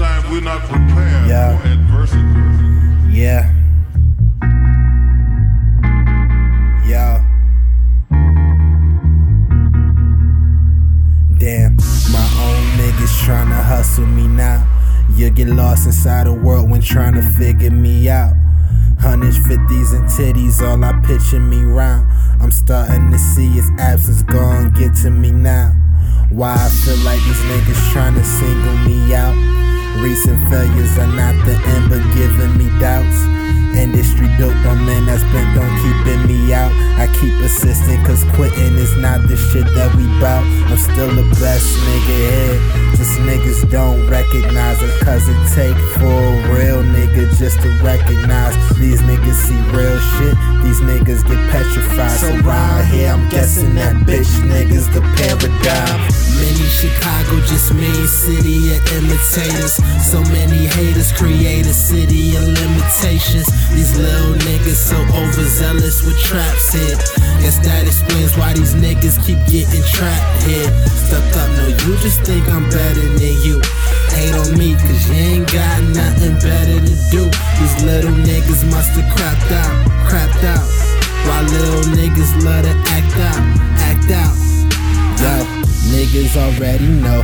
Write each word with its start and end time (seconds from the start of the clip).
sometimes 0.00 0.30
we're 0.30 0.40
not 0.40 0.60
prepared 0.62 1.28
Yeah. 1.28 1.58
for 1.58 1.68
adversity. 1.68 2.22
Yeah. 3.10 3.52
Yo. 6.86 7.20
Damn, 11.38 11.76
my 12.16 12.26
own 12.46 12.62
niggas 12.78 13.14
tryna 13.24 13.62
hustle 13.62 14.06
me 14.06 14.26
now. 14.26 14.66
You 15.16 15.28
get 15.28 15.48
lost 15.48 15.84
inside 15.84 16.26
a 16.26 16.32
world 16.32 16.70
when 16.70 16.80
trying 16.80 17.14
to 17.14 17.22
figure 17.38 17.70
me 17.70 18.08
out. 18.08 18.32
Hundreds, 19.00 19.36
fifties, 19.46 19.92
and 19.92 20.04
titties, 20.08 20.62
all 20.62 20.82
I 20.82 20.92
picture 21.06 21.40
me 21.40 21.62
round. 21.62 22.06
I'm 22.40 22.50
starting 22.50 23.10
to 23.10 23.18
see 23.18 23.48
his 23.48 23.68
absence 23.78 24.22
gone, 24.22 24.70
get 24.72 24.94
to 25.02 25.10
me 25.10 25.30
now. 25.30 25.72
Why 26.30 26.54
I 26.54 26.68
feel 26.70 26.96
like 27.04 27.20
these 27.24 27.42
niggas 27.50 27.92
tryna 27.92 28.24
single 28.24 28.76
me. 28.88 28.99
Recent 29.98 30.48
failures 30.48 30.96
are 30.98 31.06
not 31.06 31.34
the 31.44 31.58
end, 31.74 31.90
but 31.90 32.02
giving 32.14 32.56
me 32.56 32.68
doubts. 32.78 33.18
Industry 33.76 34.28
built 34.38 34.54
on 34.66 34.84
men 34.84 35.06
that's 35.06 35.22
bent 35.24 35.58
on 35.58 35.70
keeping 35.82 36.26
me 36.26 36.52
out. 36.52 36.72
I 36.98 37.06
keep 37.20 37.34
persisting, 37.40 38.02
cause 38.04 38.24
quitting 38.34 38.74
is 38.76 38.96
not 38.96 39.26
the 39.28 39.36
shit 39.36 39.66
that 39.74 39.94
we 39.94 40.06
bout. 40.20 40.44
I'm 40.70 40.78
still 40.78 41.08
the 41.08 41.28
best 41.40 41.66
nigga 41.86 42.16
here. 42.30 42.49
Recognize 44.32 44.80
it, 44.80 45.00
cause 45.02 45.26
it 45.26 45.34
take 45.58 45.76
for 45.98 46.06
a 46.06 46.54
real 46.54 46.84
nigga 46.84 47.26
just 47.36 47.60
to 47.62 47.68
recognize. 47.82 48.54
These 48.78 49.02
niggas 49.02 49.34
see 49.34 49.58
real 49.74 49.98
shit, 49.98 50.38
these 50.62 50.78
niggas 50.86 51.26
get 51.26 51.50
petrified. 51.50 52.20
So 52.20 52.36
round 52.46 52.86
here, 52.86 53.10
I'm 53.10 53.28
guessing 53.28 53.74
that 53.74 53.96
bitch 54.06 54.30
niggas 54.46 54.86
the 54.94 55.02
paradigm. 55.18 55.98
Many 56.38 56.62
Chicago 56.70 57.40
just 57.42 57.74
made 57.74 58.06
city 58.06 58.70
of 58.70 58.80
imitators. 59.02 59.82
So 59.98 60.22
many 60.30 60.66
haters 60.78 61.10
create 61.10 61.66
a 61.66 61.74
city 61.74 62.36
of 62.36 62.46
limitations. 62.46 63.50
These 63.74 63.98
little 63.98 64.38
niggas 64.46 64.78
so 64.78 64.96
overzealous 65.10 66.06
with 66.06 66.18
traps 66.22 66.72
here. 66.72 66.96
Guess 67.42 67.58
that 67.66 67.82
explains 67.82 68.38
why 68.38 68.52
these 68.52 68.74
niggas 68.74 69.18
keep 69.26 69.42
getting 69.50 69.82
trapped 69.90 70.42
here. 70.44 70.70
Stuck 70.86 71.26
up, 71.34 71.50
no, 71.58 71.66
you 71.66 71.98
just 71.98 72.22
think 72.22 72.46
I'm 72.48 72.70
better 72.70 73.08
than 73.18 73.36
you. 73.42 73.60
Got 75.52 75.82
nothing 75.82 76.34
better 76.38 76.78
to 76.78 76.94
do. 77.10 77.24
These 77.58 77.82
little 77.82 78.12
niggas 78.12 78.62
must 78.70 78.90
have 78.94 79.08
crapped 79.14 79.50
out, 79.50 79.90
crapped 80.06 80.44
out. 80.44 80.66
While 81.26 81.44
little 81.44 81.92
niggas 81.92 82.44
love 82.44 82.64
to 82.64 82.74
act 82.94 83.16
out, 83.18 83.42
act 83.82 84.10
out. 84.10 84.36
Yo, 85.18 85.44
niggas 85.90 86.36
already 86.36 86.86
know. 86.86 87.22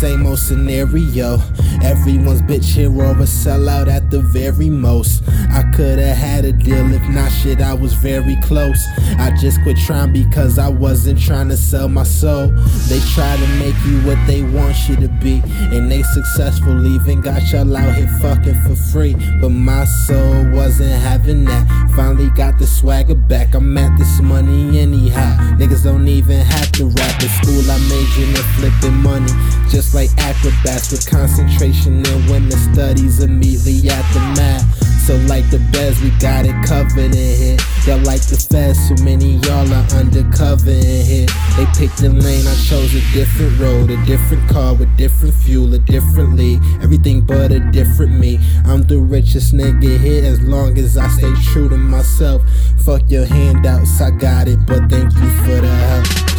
Same 0.00 0.26
old 0.26 0.38
scenario. 0.38 1.38
Everyone's 1.82 2.42
bitch 2.42 2.74
hero, 2.74 3.12
a 3.12 3.24
sellout 3.24 3.88
at 3.88 4.10
the 4.10 4.20
very 4.20 4.68
most. 4.68 5.22
I 5.50 5.62
could've 5.74 6.16
had 6.16 6.44
a 6.44 6.52
deal, 6.52 6.92
if 6.92 7.02
not 7.08 7.30
shit, 7.30 7.62
I 7.62 7.72
was 7.72 7.94
very 7.94 8.36
close. 8.42 8.84
I 9.18 9.34
just 9.40 9.62
quit 9.62 9.78
trying 9.78 10.12
because 10.12 10.58
I 10.58 10.68
wasn't 10.68 11.18
trying 11.18 11.48
to 11.48 11.56
sell 11.56 11.88
my 11.88 12.02
soul. 12.02 12.48
They 12.88 13.00
try 13.14 13.38
to 13.38 13.46
make 13.58 13.74
you 13.86 13.98
what 14.06 14.18
they 14.26 14.42
want 14.42 14.76
you 14.86 14.96
to 14.96 15.08
be, 15.08 15.40
and 15.74 15.90
they 15.90 16.02
successful, 16.02 16.86
even 16.86 17.22
got 17.22 17.50
y'all 17.50 17.74
out 17.74 17.94
here 17.94 18.18
fucking 18.20 18.60
for 18.64 18.76
free. 18.76 19.16
But 19.40 19.48
my 19.48 19.86
soul 19.86 20.50
wasn't 20.50 20.92
having 20.92 21.46
that. 21.46 21.92
Finally 21.96 22.28
got 22.36 22.45
the 22.58 22.66
swagger 22.66 23.14
back. 23.14 23.54
I'm 23.54 23.76
at 23.78 23.96
this 23.98 24.20
money 24.20 24.78
anyhow. 24.78 25.36
Niggas 25.56 25.84
don't 25.84 26.08
even 26.08 26.40
have 26.40 26.72
to 26.72 26.86
rap. 26.86 27.22
At 27.22 27.30
school, 27.42 27.62
I 27.70 27.78
majored 27.88 28.36
in 28.36 28.44
flipping 28.56 28.96
money. 29.02 29.32
Just 29.70 29.94
like 29.94 30.10
acrobats 30.18 30.90
with 30.90 31.08
concentration 31.08 32.04
in 32.04 32.26
women's 32.30 32.60
studies 32.72 33.22
immediately 33.22 33.88
at 33.88 34.04
the 34.12 34.20
mat. 34.36 34.62
So 35.06 35.16
like 35.28 35.48
the 35.50 35.60
best, 35.70 36.02
we 36.02 36.10
got 36.18 36.46
it 36.46 36.56
covered 36.66 37.14
in 37.14 37.36
here. 37.36 37.45
Y'all 37.86 37.98
like 37.98 38.20
the 38.26 38.36
feds, 38.36 38.88
so 38.88 39.04
many 39.04 39.36
y'all 39.46 39.72
are 39.72 39.86
undercover 39.94 40.70
in 40.70 41.06
here. 41.06 41.26
They 41.56 41.66
picked 41.78 41.98
the 41.98 42.08
lane, 42.08 42.44
I 42.44 42.54
chose 42.56 42.92
a 42.92 43.00
different 43.12 43.60
road, 43.60 43.90
a 43.90 44.04
different 44.04 44.50
car 44.50 44.74
with 44.74 44.96
different 44.96 45.32
fuel, 45.34 45.72
a 45.72 45.78
different 45.78 46.34
league. 46.34 46.60
Everything 46.82 47.20
but 47.20 47.52
a 47.52 47.60
different 47.70 48.18
me. 48.18 48.40
I'm 48.64 48.82
the 48.82 48.98
richest 48.98 49.54
nigga 49.54 50.00
here 50.00 50.24
as 50.24 50.40
long 50.40 50.76
as 50.78 50.96
I 50.96 51.06
stay 51.10 51.32
true 51.52 51.68
to 51.68 51.76
myself. 51.76 52.42
Fuck 52.84 53.08
your 53.08 53.24
handouts, 53.24 54.00
I 54.00 54.10
got 54.10 54.48
it, 54.48 54.58
but 54.66 54.90
thank 54.90 55.14
you 55.14 55.30
for 55.44 55.60
the 55.60 55.68
help. 55.68 56.35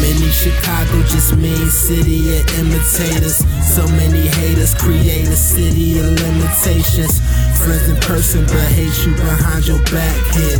Many 0.00 0.30
Chicago 0.32 1.02
just 1.04 1.36
made 1.36 1.70
city 1.70 2.38
of 2.38 2.58
imitators. 2.58 3.44
So 3.62 3.86
many 3.94 4.28
haters 4.28 4.74
create 4.74 5.28
a 5.28 5.36
city 5.36 5.98
of 6.00 6.06
limitations. 6.20 7.20
Friends 7.60 7.88
in 7.88 7.96
person 8.00 8.44
but 8.46 8.64
hate 8.72 8.96
you 9.04 9.14
behind 9.14 9.66
your 9.66 9.82
back 9.92 10.16
here. 10.32 10.58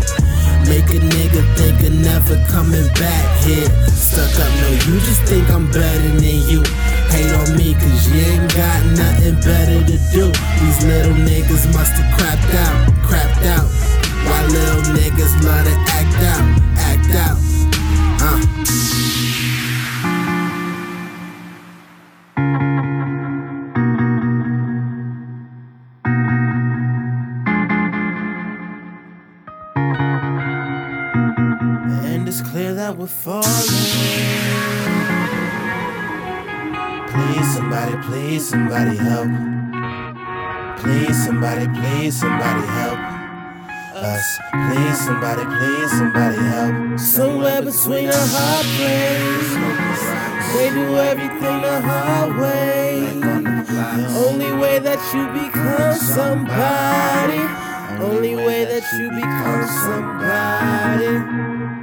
Make 0.68 0.92
a 0.92 1.00
nigga 1.00 1.42
think 1.56 1.80
of 1.82 1.94
never 2.04 2.36
coming 2.52 2.86
back 3.00 3.26
here. 3.44 3.68
Stuck 3.88 4.28
up, 4.38 4.52
no, 4.60 4.68
you 4.86 5.00
just 5.00 5.22
think 5.24 5.48
I'm 5.50 5.66
better 5.72 6.08
than 6.20 6.40
you. 6.46 6.62
Hate 7.08 7.32
on 7.32 7.56
me 7.56 7.74
cause 7.74 8.06
you 8.06 8.20
ain't 8.20 8.54
got 8.54 8.84
nothing 8.92 9.40
better 9.40 9.80
to 9.80 9.96
do. 10.12 10.28
These 10.60 10.84
little 10.84 11.16
niggas 11.16 11.72
must 11.72 11.96
have 11.96 12.10
crapped 12.20 12.54
out, 12.54 12.92
crapped 13.08 13.46
out. 13.46 13.68
Why 14.28 14.46
little 14.46 14.82
niggas 14.94 15.32
love 15.42 15.64
to 15.64 15.74
act 15.96 16.14
out, 16.36 16.59
it's 32.30 32.42
clear 32.42 32.74
that 32.74 32.96
we're 32.96 33.08
falling. 33.08 33.42
Please, 37.10 37.54
somebody, 37.54 37.96
please, 38.06 38.48
somebody 38.48 38.96
help. 38.96 39.28
Please, 40.78 41.24
somebody, 41.24 41.66
please, 41.66 42.20
somebody 42.20 42.66
help 42.68 43.19
us. 44.02 44.38
Please, 44.52 44.98
somebody, 45.04 45.44
please, 45.44 45.90
somebody 45.90 46.36
help. 46.36 46.98
Somewhere 46.98 47.62
between 47.62 48.08
a 48.08 48.16
hard 48.16 48.66
place. 48.76 49.50
They 50.54 50.70
do 50.70 50.96
everything 50.98 51.62
the 51.62 51.80
hard 51.80 52.36
way. 52.36 53.06
Only 54.26 54.52
way 54.52 54.78
that 54.78 55.00
you 55.14 55.26
become 55.32 55.94
somebody. 55.94 57.42
Only 58.02 58.34
way 58.36 58.64
that 58.64 58.84
you 58.98 59.10
become 59.10 59.66
somebody. 59.84 61.79